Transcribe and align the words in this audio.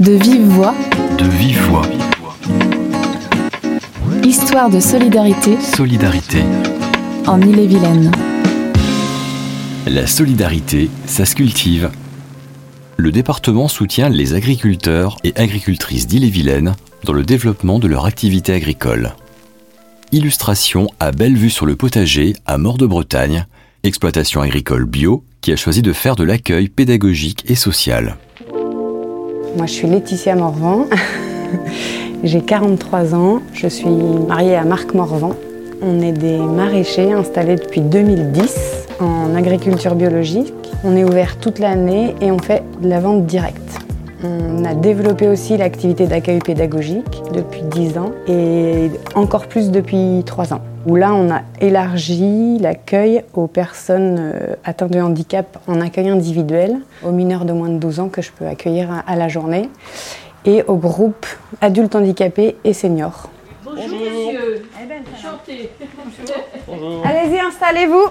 De 0.00 0.12
vive 0.12 0.42
voix, 0.46 0.74
De 1.18 1.24
vive 1.24 1.60
voix. 1.62 1.82
histoire 4.24 4.68
de 4.70 4.80
solidarité 4.80 5.56
Solidarité. 5.60 6.42
en 7.26 7.40
Ille-et-Vilaine. 7.40 8.10
La 9.86 10.06
solidarité, 10.06 10.90
ça 11.06 11.24
se 11.24 11.34
cultive. 11.34 11.90
Le 12.96 13.12
département 13.12 13.68
soutient 13.68 14.08
les 14.08 14.34
agriculteurs 14.34 15.16
et 15.24 15.32
agricultrices 15.36 16.06
d'Ille-et-Vilaine 16.06 16.74
dans 17.04 17.12
le 17.12 17.22
développement 17.22 17.78
de 17.78 17.86
leur 17.88 18.06
activité 18.06 18.52
agricole. 18.54 19.12
Illustration 20.12 20.88
à 21.00 21.10
belle 21.12 21.36
vue 21.36 21.50
sur 21.50 21.66
le 21.66 21.76
potager 21.76 22.34
à 22.46 22.56
Mort 22.58 22.78
de 22.78 22.86
Bretagne, 22.86 23.46
exploitation 23.82 24.40
agricole 24.40 24.84
bio 24.86 25.24
qui 25.40 25.52
a 25.52 25.56
choisi 25.56 25.82
de 25.82 25.92
faire 25.92 26.16
de 26.16 26.24
l'accueil 26.24 26.68
pédagogique 26.68 27.44
et 27.48 27.54
social. 27.56 28.16
Moi, 29.56 29.66
je 29.66 29.72
suis 29.72 29.86
Laetitia 29.86 30.34
Morvan. 30.34 30.86
J'ai 32.24 32.40
43 32.40 33.14
ans. 33.14 33.40
Je 33.52 33.68
suis 33.68 33.86
mariée 33.86 34.56
à 34.56 34.64
Marc 34.64 34.94
Morvan. 34.94 35.36
On 35.80 36.00
est 36.00 36.12
des 36.12 36.38
maraîchers 36.38 37.12
installés 37.12 37.54
depuis 37.54 37.80
2010 37.80 38.88
en 39.00 39.34
agriculture 39.36 39.94
biologique. 39.94 40.52
On 40.82 40.96
est 40.96 41.04
ouvert 41.04 41.38
toute 41.38 41.60
l'année 41.60 42.16
et 42.20 42.32
on 42.32 42.38
fait 42.38 42.64
de 42.82 42.88
la 42.88 42.98
vente 42.98 43.26
directe. 43.26 43.78
On 44.24 44.64
a 44.64 44.74
développé 44.74 45.28
aussi 45.28 45.56
l'activité 45.56 46.06
d'accueil 46.08 46.40
pédagogique 46.40 47.22
depuis 47.32 47.62
10 47.62 47.98
ans 47.98 48.10
et 48.26 48.90
encore 49.14 49.46
plus 49.46 49.70
depuis 49.70 50.22
3 50.26 50.54
ans. 50.54 50.62
Où 50.86 50.96
là, 50.96 51.14
on 51.14 51.30
a 51.30 51.40
élargi 51.60 52.58
l'accueil 52.58 53.22
aux 53.32 53.46
personnes 53.46 54.18
euh, 54.20 54.54
atteintes 54.64 54.90
de 54.90 55.00
handicap 55.00 55.58
en 55.66 55.80
accueil 55.80 56.10
individuel, 56.10 56.76
aux 57.02 57.10
mineurs 57.10 57.46
de 57.46 57.52
moins 57.54 57.70
de 57.70 57.78
12 57.78 58.00
ans 58.00 58.08
que 58.08 58.20
je 58.20 58.30
peux 58.32 58.46
accueillir 58.46 58.88
à- 59.06 59.16
la 59.16 59.28
journée, 59.28 59.70
et 60.44 60.62
aux 60.64 60.76
groupes 60.76 61.26
adultes 61.62 61.94
handicapés 61.94 62.56
et 62.64 62.74
seniors. 62.74 63.30
Allez-y, 67.04 67.40
installez-vous. 67.40 68.08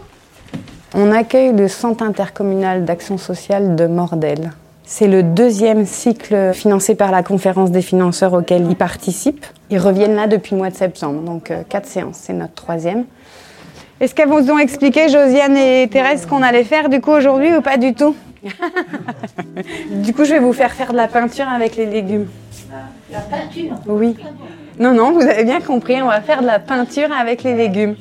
On 0.96 1.12
accueille 1.12 1.54
le 1.54 1.68
Centre 1.68 2.04
intercommunal 2.04 2.86
d'action 2.86 3.18
sociale 3.20 3.76
de 3.76 3.86
Mordel. 3.86 4.52
C'est 4.86 5.08
le 5.08 5.24
deuxième 5.24 5.86
cycle 5.86 6.54
financé 6.54 6.96
par 6.96 7.10
la 7.10 7.24
conférence 7.24 7.72
des 7.72 7.82
financeurs 7.82 8.34
auquel 8.34 8.68
ils 8.70 8.76
participent. 8.76 9.46
Ils 9.70 9.80
reviennent 9.80 10.16
là 10.16 10.28
depuis 10.28 10.52
le 10.52 10.58
mois 10.58 10.70
de 10.70 10.76
septembre, 10.76 11.22
donc 11.22 11.52
euh, 11.52 11.64
quatre 11.68 11.88
séances, 11.88 12.20
c'est 12.22 12.34
notre 12.34 12.54
troisième. 12.54 13.06
Est-ce 14.02 14.14
qu'elles 14.14 14.28
vous 14.28 14.52
ont 14.52 14.58
expliqué, 14.58 15.08
Josiane 15.08 15.56
et 15.56 15.88
Thérèse, 15.90 16.24
ce 16.24 16.28
qu'on 16.28 16.44
allait 16.44 16.66
faire 16.66 16.90
du 16.90 17.00
coup 17.00 17.12
aujourd'hui 17.12 17.56
ou 17.56 17.62
pas 17.62 17.78
du 17.78 17.94
tout? 17.94 18.16
Du 19.90 20.14
coup, 20.14 20.26
je 20.26 20.32
vais 20.32 20.40
vous 20.40 20.52
faire 20.52 20.74
faire 20.74 20.92
de 20.92 20.98
la 20.98 21.08
peinture 21.08 21.48
avec 21.48 21.78
les 21.78 21.86
légumes. 21.86 22.28
La 23.12 23.20
peinture? 23.20 23.76
Oui. 23.88 24.18
Non, 24.80 24.94
non, 24.94 25.14
vous 25.14 25.22
avez 25.22 25.46
bien 25.46 25.62
compris, 25.62 26.02
on 26.02 26.08
va 26.08 26.20
faire 26.22 26.42
de 26.42 26.48
la 26.48 26.60
peinture 26.60 27.10
avec 27.18 27.44
les 27.44 27.54
légumes. 27.56 27.96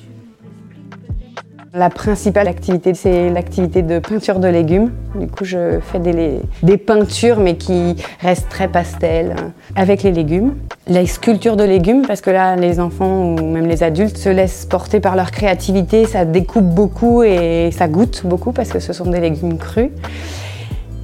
La 1.75 1.89
principale 1.89 2.49
activité, 2.49 2.93
c'est 2.93 3.31
l'activité 3.31 3.81
de 3.81 3.99
peinture 3.99 4.41
de 4.41 4.49
légumes. 4.49 4.91
Du 5.15 5.27
coup, 5.27 5.47
je 5.47 5.81
fais 5.81 6.01
des, 6.01 6.77
peintures, 6.77 7.41
mais 7.41 7.57
qui 7.57 7.97
restent 8.21 8.51
très 8.51 8.69
pastel, 8.69 9.31
euh, 9.31 9.49
avec 9.75 10.03
les 10.03 10.13
légumes. 10.13 10.55
La 10.87 11.07
sculpture 11.07 11.57
de 11.57 11.65
légumes, 11.65 12.03
parce 12.07 12.21
que 12.21 12.29
là, 12.29 12.57
les 12.57 12.79
enfants 12.79 13.25
ou 13.25 13.47
même 13.47 13.65
les 13.65 13.83
adultes 13.83 14.19
se 14.19 14.29
laissent 14.29 14.67
porter 14.67 15.01
par 15.01 15.17
leur 15.17 15.31
créativité. 15.31 16.05
Ça 16.05 16.27
découpe 16.27 16.67
beaucoup 16.67 17.23
et 17.23 17.71
ça 17.73 17.89
goûte 17.89 18.21
beaucoup, 18.27 18.53
parce 18.53 18.69
que 18.69 18.79
ce 18.79 18.93
sont 18.93 19.07
des 19.07 19.21
légumes 19.21 19.57
crus. 19.57 19.89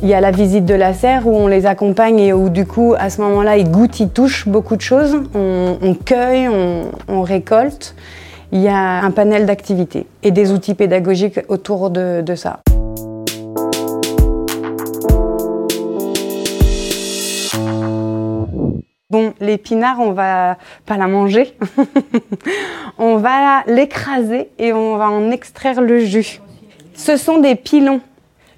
Il 0.03 0.09
y 0.09 0.13
a 0.13 0.21
la 0.21 0.33
visite 0.33 0.67
de 0.67 0.75
la 0.75 0.93
serre 0.93 1.27
où 1.27 1.35
on 1.35 1.47
les 1.47 1.65
accompagne 1.65 2.19
et 2.19 2.35
où 2.35 2.51
du 2.51 2.67
coup, 2.67 2.95
à 2.99 3.09
ce 3.09 3.23
moment-là, 3.23 3.57
ils 3.57 3.71
goûtent, 3.71 4.01
ils 4.01 4.11
touchent 4.11 4.47
beaucoup 4.47 4.77
de 4.77 4.83
choses. 4.83 5.17
On, 5.35 5.95
cueille, 6.05 6.47
on 7.09 7.23
récolte. 7.23 7.95
Il 8.51 8.61
y 8.61 8.69
a 8.69 9.05
un 9.05 9.11
panel 9.11 9.45
d'activités 9.45 10.06
et 10.22 10.31
des 10.31 10.53
outils 10.53 10.75
pédagogiques 10.75 11.41
autour 11.49 11.91
de, 11.91 12.25
ça. 12.34 12.61
Bon, 19.11 19.34
l'épinard, 19.41 20.00
on 20.00 20.12
va 20.12 20.56
pas 20.87 20.97
la 20.97 21.09
manger. 21.09 21.55
on 22.99 23.17
va 23.17 23.65
l'écraser 23.67 24.49
et 24.59 24.72
on 24.72 24.97
va 24.97 25.11
en 25.11 25.31
extraire 25.31 25.83
le 25.83 25.99
jus. 25.99 26.41
Ce 26.95 27.19
sont 27.19 27.39
des 27.39 27.55
pilons. 27.55 28.01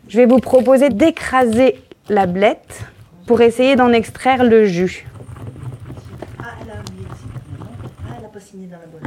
Je 0.06 0.18
vais 0.18 0.26
vous 0.26 0.38
proposer 0.38 0.88
d'écraser 0.88 1.82
la 2.08 2.26
blette 2.26 2.84
pour 3.26 3.40
essayer 3.40 3.74
d'en 3.74 3.92
extraire 3.92 4.44
le 4.44 4.66
jus. 4.66 5.06
Ah, 6.38 6.46
elle 6.62 6.70
a 6.70 6.80
oublié. 6.80 7.06
Ah, 8.08 8.14
elle 8.18 8.30
pas 8.30 8.40
signé 8.40 8.66
dans 8.66 8.78
la 8.78 8.86
bonne. 8.86 8.99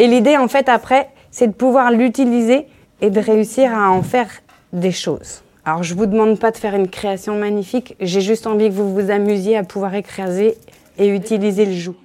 Et 0.00 0.06
l'idée, 0.06 0.38
en 0.38 0.48
fait, 0.48 0.70
après, 0.70 1.10
c'est 1.30 1.48
de 1.48 1.52
pouvoir 1.52 1.90
l'utiliser 1.90 2.66
et 3.02 3.10
de 3.10 3.20
réussir 3.20 3.76
à 3.76 3.90
en 3.90 4.02
faire 4.02 4.28
des 4.72 4.92
choses. 4.92 5.42
Alors, 5.66 5.82
je 5.82 5.92
vous 5.92 6.06
demande 6.06 6.38
pas 6.38 6.50
de 6.50 6.56
faire 6.56 6.74
une 6.74 6.88
création 6.88 7.34
magnifique, 7.38 7.96
j'ai 8.00 8.22
juste 8.22 8.46
envie 8.46 8.70
que 8.70 8.72
vous 8.72 8.94
vous 8.94 9.10
amusiez 9.10 9.58
à 9.58 9.62
pouvoir 9.62 9.94
écraser 9.94 10.56
et 10.96 11.08
utiliser 11.08 11.66
le 11.66 11.74
joug. 11.74 11.96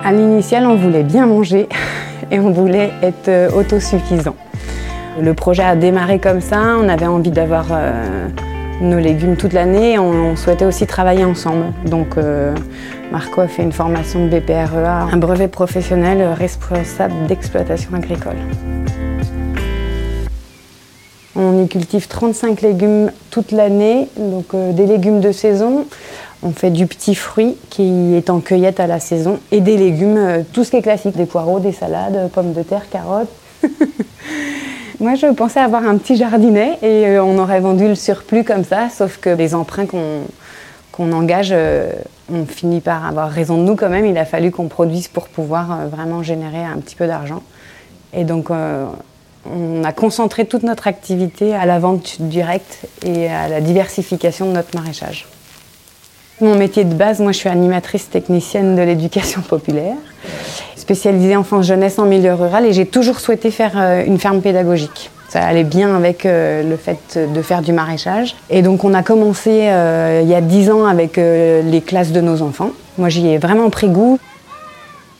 À 0.00 0.10
l'initial, 0.10 0.66
on 0.66 0.74
voulait 0.74 1.04
bien 1.04 1.26
manger 1.26 1.68
et 2.32 2.40
on 2.40 2.50
voulait 2.50 2.90
être 3.00 3.28
euh, 3.28 3.48
autosuffisant. 3.52 4.34
Le 5.20 5.32
projet 5.32 5.62
a 5.62 5.76
démarré 5.76 6.18
comme 6.18 6.40
ça, 6.40 6.76
on 6.76 6.88
avait 6.88 7.06
envie 7.06 7.30
d'avoir 7.30 7.66
euh, 7.70 8.26
nos 8.80 8.98
légumes 8.98 9.36
toute 9.36 9.52
l'année 9.52 9.98
on 9.98 10.36
souhaitait 10.36 10.64
aussi 10.64 10.86
travailler 10.86 11.24
ensemble. 11.24 11.66
Donc 11.84 12.16
euh, 12.16 12.54
Marco 13.10 13.40
a 13.40 13.48
fait 13.48 13.62
une 13.62 13.72
formation 13.72 14.26
de 14.26 14.38
BPREA, 14.38 15.08
un 15.12 15.16
brevet 15.16 15.48
professionnel 15.48 16.22
responsable 16.32 17.26
d'exploitation 17.26 17.94
agricole. 17.94 18.36
On 21.34 21.62
y 21.62 21.68
cultive 21.68 22.08
35 22.08 22.62
légumes 22.62 23.12
toute 23.30 23.52
l'année, 23.52 24.08
donc 24.16 24.46
euh, 24.54 24.72
des 24.72 24.86
légumes 24.86 25.20
de 25.20 25.32
saison. 25.32 25.86
On 26.42 26.50
fait 26.50 26.70
du 26.70 26.86
petit 26.86 27.14
fruit 27.14 27.56
qui 27.70 28.14
est 28.14 28.30
en 28.30 28.40
cueillette 28.40 28.80
à 28.80 28.86
la 28.86 29.00
saison 29.00 29.38
et 29.50 29.60
des 29.60 29.76
légumes, 29.76 30.16
euh, 30.16 30.42
tout 30.52 30.64
ce 30.64 30.70
qui 30.70 30.76
est 30.76 30.82
classique, 30.82 31.16
des 31.16 31.26
poireaux, 31.26 31.60
des 31.60 31.72
salades, 31.72 32.30
pommes 32.32 32.52
de 32.52 32.62
terre, 32.62 32.88
carottes. 32.90 33.28
Moi, 35.00 35.14
je 35.14 35.26
pensais 35.26 35.60
avoir 35.60 35.84
un 35.84 35.96
petit 35.96 36.16
jardinet 36.16 36.76
et 36.82 37.06
euh, 37.06 37.22
on 37.22 37.38
aurait 37.38 37.60
vendu 37.60 37.86
le 37.86 37.94
surplus 37.94 38.42
comme 38.42 38.64
ça, 38.64 38.88
sauf 38.90 39.18
que 39.18 39.30
les 39.30 39.54
emprunts 39.54 39.86
qu'on 39.86 41.12
engage, 41.12 41.50
euh, 41.52 41.92
on 42.32 42.44
finit 42.46 42.80
par 42.80 43.06
avoir 43.06 43.30
raison 43.30 43.58
de 43.58 43.62
nous 43.62 43.76
quand 43.76 43.90
même. 43.90 44.06
Il 44.06 44.18
a 44.18 44.24
fallu 44.24 44.50
qu'on 44.50 44.66
produise 44.66 45.06
pour 45.06 45.28
pouvoir 45.28 45.70
euh, 45.70 45.86
vraiment 45.86 46.24
générer 46.24 46.64
un 46.64 46.78
petit 46.78 46.96
peu 46.96 47.06
d'argent. 47.06 47.44
Et 48.12 48.24
donc, 48.24 48.50
on 48.50 49.84
a 49.84 49.92
concentré 49.92 50.46
toute 50.46 50.62
notre 50.62 50.86
activité 50.86 51.54
à 51.54 51.66
la 51.66 51.78
vente 51.78 52.22
directe 52.22 52.86
et 53.04 53.28
à 53.28 53.48
la 53.48 53.60
diversification 53.60 54.46
de 54.46 54.52
notre 54.52 54.74
maraîchage. 54.74 55.26
Mon 56.40 56.54
métier 56.56 56.84
de 56.84 56.94
base, 56.94 57.18
moi 57.18 57.32
je 57.32 57.38
suis 57.38 57.48
animatrice 57.48 58.10
technicienne 58.10 58.76
de 58.76 58.82
l'éducation 58.82 59.40
populaire, 59.48 59.96
spécialisée 60.76 61.34
enfance-jeunesse 61.34 61.98
en 61.98 62.04
milieu 62.04 62.32
rural 62.34 62.64
et 62.64 62.72
j'ai 62.72 62.86
toujours 62.86 63.18
souhaité 63.18 63.50
faire 63.50 63.72
euh, 63.76 64.04
une 64.06 64.18
ferme 64.18 64.40
pédagogique. 64.40 65.10
Ça 65.28 65.42
allait 65.42 65.64
bien 65.64 65.96
avec 65.96 66.24
euh, 66.24 66.62
le 66.62 66.76
fait 66.76 67.18
de 67.18 67.42
faire 67.42 67.60
du 67.60 67.72
maraîchage. 67.72 68.36
Et 68.50 68.62
donc 68.62 68.84
on 68.84 68.94
a 68.94 69.02
commencé 69.02 69.62
euh, 69.64 70.20
il 70.22 70.28
y 70.28 70.34
a 70.34 70.40
10 70.40 70.70
ans 70.70 70.86
avec 70.86 71.16
les 71.16 71.82
classes 71.84 72.12
de 72.12 72.20
nos 72.20 72.40
enfants. 72.42 72.70
Moi 72.98 73.08
j'y 73.08 73.26
ai 73.26 73.38
vraiment 73.38 73.68
pris 73.68 73.88
goût. 73.88 74.20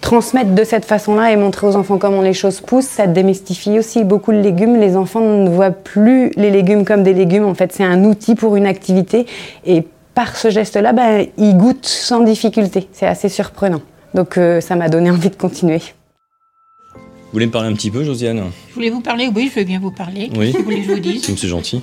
Transmettre 0.01 0.55
de 0.55 0.63
cette 0.63 0.85
façon-là 0.85 1.33
et 1.33 1.37
montrer 1.37 1.67
aux 1.67 1.75
enfants 1.75 1.99
comment 1.99 2.23
les 2.23 2.33
choses 2.33 2.61
poussent, 2.61 2.87
ça 2.87 3.09
démystifie 3.09 3.81
aussi 3.81 4.05
beaucoup 4.05 4.31
le 4.31 4.41
légume. 4.41 4.79
Les 4.79 4.97
enfants 4.97 5.21
ne 5.21 5.51
voient 5.51 5.73
plus 5.73 6.31
les 6.37 6.53
légumes 6.53 6.85
comme 6.85 7.03
des 7.03 7.13
légumes. 7.13 7.45
En 7.45 7.55
fait, 7.55 7.73
c'est 7.73 7.83
un 7.83 8.05
outil 8.05 8.37
pour 8.37 8.55
une 8.55 8.67
activité. 8.67 9.27
Et 9.67 9.85
par 10.19 10.37
ce 10.37 10.51
geste-là, 10.51 10.93
ben, 10.93 11.29
ils 11.39 11.57
goûtent 11.57 11.87
sans 11.87 12.25
difficulté. 12.25 12.89
C'est 12.91 13.07
assez 13.07 13.29
surprenant. 13.29 13.83
Donc 14.15 14.37
euh, 14.37 14.61
ça 14.61 14.75
m'a 14.75 14.89
donné 14.89 15.13
envie 15.13 15.31
de 15.31 15.37
continuer. 15.37 15.79
Vous 15.79 17.35
voulez 17.35 17.47
me 17.47 17.53
parler 17.53 17.69
un 17.69 17.75
petit 17.75 17.93
peu, 17.93 18.03
Josiane? 18.03 18.51
Je 18.71 18.75
voulais 18.75 18.91
vous 18.91 19.01
parler, 19.01 19.31
oui, 19.33 19.49
je 19.49 19.61
veux 19.61 19.65
bien 19.65 19.79
vous 19.79 19.93
parler. 19.93 20.29
Oui. 20.37 20.51
Si 20.51 20.57
vous 20.57 20.65
voulez 20.65 20.81
que 20.81 20.89
je 20.89 20.93
vous 20.95 20.99
dise? 20.99 21.23
C'est 21.25 21.47
gentil. 21.47 21.81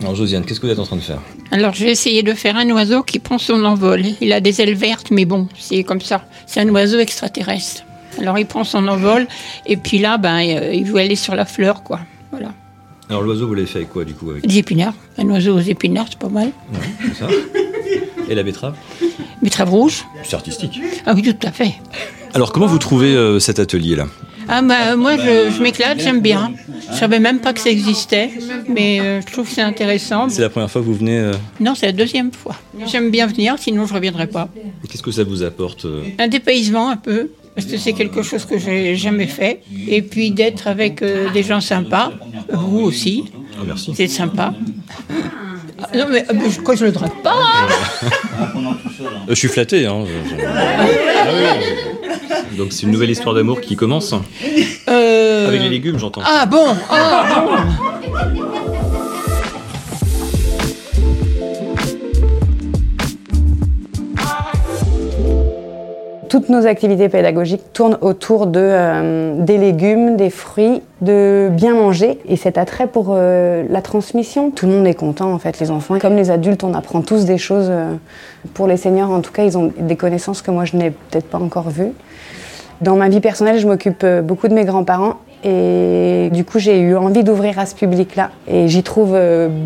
Alors, 0.00 0.14
Josiane, 0.14 0.44
qu'est-ce 0.44 0.60
que 0.60 0.66
vous 0.66 0.72
êtes 0.72 0.78
en 0.78 0.84
train 0.84 0.94
de 0.94 1.00
faire? 1.00 1.20
Alors, 1.50 1.74
j'ai 1.74 1.90
essayé 1.90 2.22
de 2.22 2.32
faire 2.32 2.56
un 2.56 2.70
oiseau 2.70 3.02
qui 3.02 3.18
prend 3.18 3.38
son 3.38 3.64
envol. 3.64 4.04
Il 4.20 4.32
a 4.32 4.40
des 4.40 4.60
ailes 4.60 4.76
vertes, 4.76 5.10
mais 5.10 5.24
bon, 5.24 5.48
c'est 5.58 5.82
comme 5.82 6.00
ça. 6.00 6.24
C'est 6.46 6.60
un 6.60 6.68
oiseau 6.68 7.00
extraterrestre. 7.00 7.82
Alors, 8.20 8.38
il 8.38 8.46
prend 8.46 8.62
son 8.62 8.86
envol, 8.86 9.26
et 9.66 9.76
puis 9.76 9.98
là, 9.98 10.16
ben, 10.16 10.38
euh, 10.38 10.72
il 10.72 10.84
veut 10.84 11.00
aller 11.00 11.16
sur 11.16 11.34
la 11.34 11.44
fleur, 11.44 11.82
quoi. 11.82 11.98
Voilà. 12.30 12.52
Alors, 13.12 13.24
l'oiseau, 13.24 13.46
vous 13.46 13.52
l'avez 13.54 13.66
fait 13.66 13.78
avec 13.80 13.90
quoi, 13.90 14.04
du 14.06 14.14
coup 14.14 14.30
avec... 14.30 14.46
Des 14.46 14.56
épinards. 14.58 14.94
Un 15.18 15.28
oiseau 15.28 15.54
aux 15.56 15.60
épinards, 15.60 16.06
c'est 16.08 16.18
pas 16.18 16.30
mal. 16.30 16.46
Ouais, 16.72 16.78
c'est 17.08 17.18
ça. 17.20 17.28
Et 18.30 18.34
la 18.34 18.42
betterave 18.42 18.74
Betterave 19.42 19.68
rouge. 19.68 20.04
C'est 20.24 20.34
artistique. 20.34 20.80
Ah 21.04 21.12
oui, 21.14 21.22
tout 21.22 21.46
à 21.46 21.52
fait. 21.52 21.74
Alors, 22.32 22.52
comment 22.52 22.66
vous 22.66 22.78
trouvez 22.78 23.14
euh, 23.14 23.38
cet 23.38 23.58
atelier-là 23.58 24.06
Ah 24.48 24.62
bah 24.62 24.96
moi 24.96 25.18
je, 25.18 25.50
je 25.54 25.62
m'éclate, 25.62 26.00
j'aime 26.00 26.20
bien. 26.22 26.52
Je 26.90 26.96
savais 26.96 27.18
même 27.20 27.40
pas 27.40 27.52
que 27.52 27.60
ça 27.60 27.68
existait, 27.68 28.30
mais 28.68 29.00
euh, 29.00 29.20
je 29.20 29.30
trouve 29.30 29.46
que 29.46 29.52
c'est 29.54 29.60
intéressant. 29.60 30.30
C'est 30.30 30.40
la 30.40 30.48
première 30.48 30.70
fois 30.70 30.80
que 30.80 30.86
vous 30.86 30.94
venez. 30.94 31.18
euh, 31.18 31.32
Non, 31.60 31.74
c'est 31.74 31.84
la 31.86 31.92
deuxième 31.92 32.32
fois. 32.32 32.56
J'aime 32.86 33.10
bien 33.10 33.26
venir, 33.26 33.56
sinon 33.58 33.84
je 33.84 33.92
reviendrai 33.92 34.26
pas. 34.28 34.48
Qu'est-ce 34.88 35.02
que 35.02 35.10
ça 35.12 35.24
vous 35.24 35.42
apporte 35.42 35.84
euh, 35.84 36.02
Un 36.18 36.28
dépaysement 36.28 36.88
un 36.88 36.96
peu, 36.96 37.28
parce 37.54 37.66
que 37.66 37.76
c'est 37.76 37.92
quelque 37.92 38.22
chose 38.22 38.44
que 38.44 38.58
j'ai 38.58 38.96
jamais 38.96 39.26
fait. 39.26 39.62
Et 39.88 40.02
puis 40.02 40.30
d'être 40.30 40.66
avec 40.68 41.02
euh, 41.02 41.30
des 41.32 41.42
gens 41.42 41.60
sympas, 41.60 42.12
vous 42.52 42.80
aussi, 42.80 43.24
ah, 43.58 43.62
Merci. 43.66 43.92
c'est 43.96 44.08
sympa. 44.08 44.54
Ah, 45.82 45.88
non 45.96 46.06
mais, 46.10 46.24
euh, 46.30 46.50
je, 46.50 46.60
quoi, 46.60 46.74
je 46.76 46.84
le 46.84 46.92
drague 46.92 47.20
pas 47.22 47.34
hein 47.34 47.68
Euh, 49.02 49.30
je 49.30 49.34
suis 49.34 49.48
flatté. 49.48 49.86
Hein, 49.86 50.04
je- 50.06 50.36
je- 50.36 50.44
Ah 50.44 50.86
oui. 51.34 52.56
Donc 52.56 52.72
c'est 52.72 52.82
une 52.84 52.90
nouvelle 52.92 53.10
histoire 53.10 53.34
d'amour 53.34 53.60
qui 53.60 53.76
commence. 53.76 54.14
Euh, 54.88 55.48
Avec 55.48 55.60
les 55.62 55.68
légumes, 55.68 55.98
j'entends. 55.98 56.22
Ah 56.24 56.46
bon, 56.46 56.66
ah, 56.90 57.44
bon. 57.46 57.91
Toutes 66.32 66.48
nos 66.48 66.66
activités 66.66 67.10
pédagogiques 67.10 67.74
tournent 67.74 67.98
autour 68.00 68.46
de, 68.46 68.58
euh, 68.58 69.34
des 69.44 69.58
légumes, 69.58 70.16
des 70.16 70.30
fruits, 70.30 70.80
de 71.02 71.50
bien 71.52 71.74
manger 71.74 72.20
et 72.26 72.36
cet 72.36 72.56
attrait 72.56 72.86
pour 72.86 73.08
euh, 73.10 73.64
la 73.68 73.82
transmission. 73.82 74.50
Tout 74.50 74.64
le 74.64 74.72
monde 74.72 74.86
est 74.86 74.94
content 74.94 75.30
en 75.30 75.38
fait, 75.38 75.60
les 75.60 75.70
enfants. 75.70 75.98
Comme 75.98 76.16
les 76.16 76.30
adultes, 76.30 76.64
on 76.64 76.72
apprend 76.72 77.02
tous 77.02 77.26
des 77.26 77.36
choses. 77.36 77.66
euh, 77.68 77.96
pour 78.54 78.66
les 78.66 78.78
seniors, 78.78 79.10
en 79.10 79.20
tout 79.20 79.30
cas, 79.30 79.44
ils 79.44 79.58
ont 79.58 79.72
des 79.78 79.96
connaissances 79.96 80.40
que 80.40 80.50
moi 80.50 80.64
je 80.64 80.74
n'ai 80.74 80.90
peut-être 80.90 81.28
pas 81.28 81.36
encore 81.36 81.68
vues. 81.68 81.92
Dans 82.80 82.96
ma 82.96 83.10
vie 83.10 83.20
personnelle, 83.20 83.58
je 83.58 83.66
m'occupe 83.66 84.02
beaucoup 84.24 84.48
de 84.48 84.54
mes 84.54 84.64
grands-parents 84.64 85.16
et 85.44 86.30
du 86.32 86.46
coup, 86.46 86.58
j'ai 86.58 86.80
eu 86.80 86.96
envie 86.96 87.24
d'ouvrir 87.24 87.58
à 87.58 87.66
ce 87.66 87.74
public-là. 87.74 88.30
Et 88.48 88.68
j'y 88.68 88.82
trouve 88.82 89.14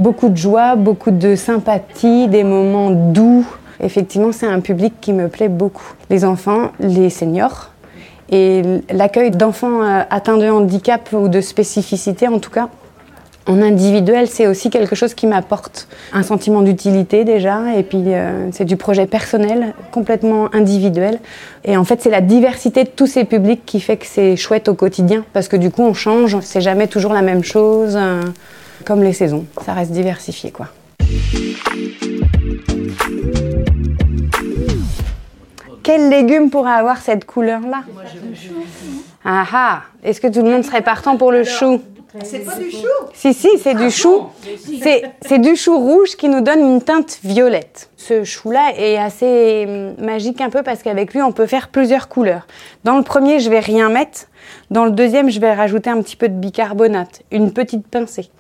beaucoup 0.01 0.31
de 0.31 0.37
joie, 0.37 0.75
beaucoup 0.75 1.13
de 1.13 1.37
sympathie, 1.37 2.27
des 2.27 2.43
moments 2.43 2.91
doux. 2.91 3.47
Effectivement, 3.81 4.33
c'est 4.33 4.47
un 4.47 4.61
public 4.61 4.95
qui 5.01 5.13
me 5.13 5.29
plaît 5.29 5.49
beaucoup. 5.49 5.95
Les 6.11 6.25
enfants, 6.25 6.73
les 6.81 7.11
seniors 7.11 7.71
et 8.31 8.63
l'accueil 8.91 9.31
d'enfants 9.31 9.83
euh, 9.83 10.03
atteints 10.11 10.39
de 10.39 10.49
handicap 10.49 11.09
ou 11.13 11.29
de 11.29 11.41
spécificité 11.41 12.29
en 12.29 12.39
tout 12.39 12.51
cas. 12.51 12.69
En 13.49 13.63
individuel, 13.63 14.27
c'est 14.27 14.49
aussi 14.49 14.71
quelque 14.71 14.97
chose 14.97 15.15
qui 15.15 15.29
m'apporte 15.29 15.87
un 16.13 16.25
sentiment 16.25 16.63
d'utilité 16.63 17.25
déjà, 17.25 17.77
et 17.77 17.85
puis 17.85 18.03
euh, 18.07 18.49
c'est 18.51 18.65
du 18.65 18.77
projet 18.77 19.07
personnel, 19.07 19.73
complètement 19.93 20.53
individuel. 20.53 21.21
Et 21.65 21.77
en 21.77 21.85
fait, 21.85 22.03
c'est 22.03 22.11
la 22.11 22.21
diversité 22.21 22.83
de 22.83 22.89
tous 22.89 23.07
ces 23.07 23.25
publics 23.25 23.65
qui 23.65 23.79
fait 23.79 23.99
que 23.99 24.07
c'est 24.07 24.35
chouette 24.35 24.69
au 24.69 24.75
quotidien, 24.75 25.25
parce 25.33 25.47
que 25.47 25.57
du 25.57 25.71
coup, 25.71 25.83
on 25.83 25.95
change, 25.95 26.37
c'est 26.41 26.61
jamais 26.61 26.89
toujours 26.89 27.13
la 27.13 27.23
même 27.23 27.45
chose, 27.45 27.95
euh, 27.97 28.25
comme 28.85 29.05
les 29.05 29.13
saisons, 29.13 29.45
ça 29.65 29.75
reste 29.75 29.93
diversifié 29.93 30.51
quoi. 30.51 30.67
Quel 35.87 36.09
légume 36.09 36.51
pourrait 36.51 36.73
avoir 36.73 36.97
cette 36.97 37.27
couleur-là? 37.27 37.85
Ah 39.25 39.45
ah 39.53 39.83
Est-ce 40.03 40.21
que 40.21 40.27
tout 40.27 40.43
le 40.43 40.51
monde 40.51 40.65
serait 40.65 40.83
partant 40.83 41.17
pour 41.17 41.31
le 41.31 41.45
chou? 41.45 41.81
C'est 42.25 42.41
pas 42.41 42.57
du 42.57 42.71
chou 42.71 42.87
Si, 43.15 43.35
si, 43.35 43.49
c'est 43.59 43.75
du 43.75 43.91
chou. 43.91 44.27
C'est 44.83 45.03
c'est 45.23 45.39
du 45.39 45.57
chou 45.57 45.79
rouge 45.79 46.17
qui 46.17 46.29
nous 46.29 46.41
donne 46.41 46.61
une 46.61 46.83
teinte 46.83 47.19
violette. 47.23 47.91
Ce 47.97 48.25
chou-là 48.25 48.73
est 48.77 48.97
assez 48.97 49.65
hum, 49.67 50.05
magique 50.05 50.41
un 50.41 50.51
peu 50.51 50.63
parce 50.63 50.83
qu'avec 50.83 51.13
lui, 51.13 51.23
on 51.23 51.33
peut 51.33 51.47
faire 51.47 51.69
plusieurs 51.69 52.09
couleurs. 52.09 52.47
Dans 52.85 52.97
le 52.97 53.03
premier, 53.03 53.41
je 53.41 53.51
vais 53.51 53.61
rien 53.61 53.89
mettre. 53.89 54.27
Dans 54.71 54.85
le 54.85 54.93
deuxième, 54.93 55.31
je 55.31 55.41
vais 55.41 55.53
rajouter 55.53 55.91
un 55.91 56.01
petit 56.03 56.17
peu 56.17 56.29
de 56.29 56.35
bicarbonate, 56.35 57.23
une 57.33 57.53
petite 57.53 57.87
pincée. 57.89 58.31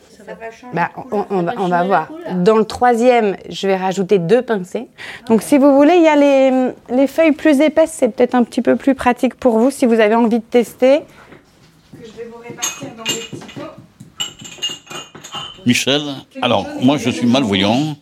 Bah, 0.72 0.90
on, 1.12 1.24
on 1.30 1.42
va, 1.42 1.52
on 1.58 1.68
va 1.68 1.84
voir. 1.84 2.12
Dans 2.36 2.56
le 2.56 2.64
troisième, 2.64 3.36
je 3.48 3.66
vais 3.68 3.76
rajouter 3.76 4.18
deux 4.18 4.42
pincées. 4.42 4.88
Donc, 5.28 5.42
si 5.42 5.56
vous 5.56 5.74
voulez, 5.74 5.94
il 5.96 6.02
y 6.02 6.08
a 6.08 6.16
les, 6.16 6.72
les 6.90 7.06
feuilles 7.06 7.32
plus 7.32 7.60
épaisses. 7.60 7.92
C'est 7.92 8.08
peut-être 8.08 8.34
un 8.34 8.42
petit 8.42 8.62
peu 8.62 8.76
plus 8.76 8.94
pratique 8.94 9.34
pour 9.36 9.58
vous 9.58 9.70
si 9.70 9.86
vous 9.86 10.00
avez 10.00 10.14
envie 10.14 10.38
de 10.40 10.44
tester. 10.44 11.02
Je 11.94 12.10
vais 12.12 12.28
vous 12.30 12.38
répartir 12.42 12.88
dans 12.96 13.04
des 13.04 13.10
petits. 13.10 13.45
Michel, 15.64 16.02
alors 16.42 16.66
moi 16.82 16.98
je 16.98 17.10
suis 17.10 17.26
malvoyant, 17.26 17.96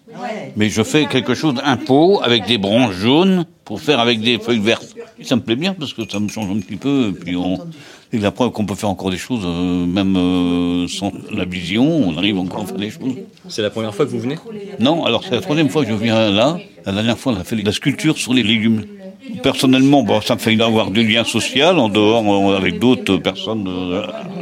mais 0.56 0.68
je 0.68 0.82
fais 0.82 1.06
quelque 1.06 1.34
chose, 1.34 1.54
un 1.64 1.76
pot 1.76 2.20
avec 2.22 2.46
des 2.46 2.58
branches 2.58 2.94
jaunes 2.94 3.44
pour 3.64 3.80
faire 3.80 4.00
avec 4.00 4.20
des 4.20 4.38
feuilles 4.38 4.58
vertes. 4.58 4.94
Ça 5.22 5.36
me 5.36 5.40
plaît 5.40 5.56
bien 5.56 5.74
parce 5.74 5.92
que 5.94 6.02
ça 6.08 6.20
me 6.20 6.28
change 6.28 6.50
un 6.50 6.60
petit 6.60 6.76
peu. 6.76 7.10
Et 7.10 7.12
puis 7.12 7.36
on, 7.36 7.58
et 8.12 8.18
la 8.18 8.30
preuve 8.30 8.50
qu'on 8.50 8.66
peut 8.66 8.74
faire 8.74 8.90
encore 8.90 9.10
des 9.10 9.16
choses, 9.16 9.42
euh, 9.44 9.86
même 9.86 10.16
euh, 10.16 10.86
sans 10.86 11.12
la 11.32 11.44
vision, 11.44 11.84
on 11.84 12.16
arrive 12.16 12.38
encore 12.38 12.62
à 12.62 12.66
faire 12.66 12.76
des 12.76 12.90
choses. 12.90 13.16
C'est 13.48 13.62
la 13.62 13.70
première 13.70 13.94
fois 13.94 14.04
que 14.06 14.10
vous 14.10 14.20
venez? 14.20 14.36
Non, 14.78 15.04
alors 15.04 15.24
c'est 15.24 15.34
la 15.34 15.40
troisième 15.40 15.68
fois 15.68 15.84
que 15.84 15.90
je 15.90 15.96
viens 15.96 16.30
là. 16.30 16.58
La 16.86 16.92
dernière 16.92 17.18
fois, 17.18 17.32
on 17.32 17.40
a 17.40 17.44
fait 17.44 17.56
la 17.56 17.72
sculpture 17.72 18.16
sur 18.16 18.34
les 18.34 18.42
légumes. 18.42 18.84
Personnellement, 19.42 20.02
bon, 20.02 20.20
ça 20.20 20.34
me 20.34 20.40
fait 20.40 20.60
avoir 20.60 20.90
du 20.90 21.02
lien 21.04 21.24
social 21.24 21.78
en 21.78 21.88
dehors 21.88 22.50
euh, 22.50 22.56
avec 22.56 22.78
d'autres 22.78 23.16
personnes 23.16 23.66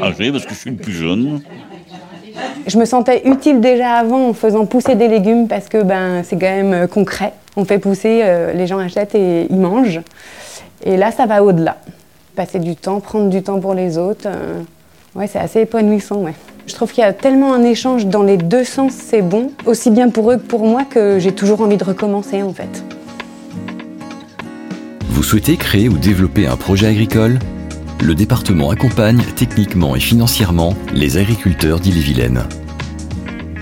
âgées 0.03 0.33
parce 0.33 0.45
que 0.45 0.55
je 0.55 0.59
suis 0.59 0.71
le 0.71 0.77
plus 0.77 0.93
jeune. 0.93 1.41
Je 2.67 2.79
me 2.79 2.85
sentais 2.85 3.23
utile 3.25 3.61
déjà 3.61 3.95
avant 3.95 4.29
en 4.29 4.33
faisant 4.35 4.67
pousser 4.67 4.95
des 4.95 5.09
légumes 5.09 5.49
parce 5.49 5.69
que 5.69 5.83
ben, 5.83 6.23
c'est 6.23 6.37
quand 6.37 6.47
même 6.47 6.73
euh, 6.73 6.87
concret. 6.87 7.33
On 7.57 7.65
fait 7.65 7.79
pousser, 7.79 8.21
euh, 8.23 8.53
les 8.53 8.67
gens 8.67 8.79
achètent 8.79 9.15
et 9.15 9.47
ils 9.51 9.57
mangent. 9.57 10.01
Et 10.85 10.97
là, 10.97 11.11
ça 11.11 11.27
va 11.27 11.43
au-delà. 11.43 11.79
Passer 12.37 12.61
du 12.61 12.77
temps, 12.77 13.01
prendre 13.01 13.29
du 13.29 13.43
temps 13.43 13.59
pour 13.59 13.75
les 13.75 13.99
autres, 13.99 14.27
euh, 14.27 14.61
ouais, 15.17 15.27
c'est 15.27 15.41
assez 15.41 15.63
épanouissant. 15.63 16.17
Ouais. 16.17 16.35
Je 16.67 16.75
trouve 16.75 16.93
qu'il 16.93 17.03
y 17.03 17.07
a 17.07 17.13
tellement 17.13 17.53
un 17.53 17.65
échange 17.65 18.07
dans 18.07 18.23
les 18.23 18.37
deux 18.37 18.65
sens, 18.65 18.93
c'est 18.93 19.23
bon, 19.23 19.51
aussi 19.67 19.91
bien 19.91 20.09
pour 20.09 20.31
eux 20.31 20.37
que 20.37 20.47
pour 20.47 20.65
moi, 20.65 20.85
que 20.85 21.19
j'ai 21.19 21.33
toujours 21.33 21.61
envie 21.61 21.77
de 21.77 21.85
recommencer 21.85 22.43
en 22.43 22.53
fait. 22.53 22.85
Vous 25.11 25.23
souhaitez 25.25 25.57
créer 25.57 25.89
ou 25.89 25.99
développer 25.99 26.47
un 26.47 26.57
projet 26.57 26.87
agricole? 26.87 27.39
Le 28.03 28.17
département 28.17 28.71
accompagne 28.71 29.23
techniquement 29.37 29.95
et 29.95 30.01
financièrement 30.01 30.75
les 30.93 31.19
agriculteurs 31.19 31.79
d'Ille-et-Vilaine. 31.79 32.43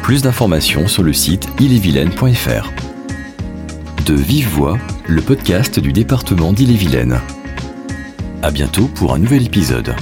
Plus 0.02 0.22
d'informations 0.22 0.88
sur 0.88 1.02
le 1.02 1.12
site 1.12 1.46
illevilaine.fr. 1.60 2.70
De 4.06 4.14
Vive 4.14 4.48
Voix, 4.48 4.78
le 5.06 5.20
podcast 5.20 5.78
du 5.78 5.92
département 5.92 6.54
d'Ille-et-Vilaine. 6.54 7.20
À 8.42 8.50
bientôt 8.50 8.86
pour 8.86 9.12
un 9.12 9.18
nouvel 9.18 9.44
épisode. 9.44 9.94